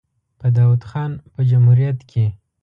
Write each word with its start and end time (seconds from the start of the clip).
په 0.39 0.47
داوود 0.57 0.83
خان 0.89 1.11
په 1.33 1.41
جمهوریت 1.49 1.99
کې. 2.09 2.25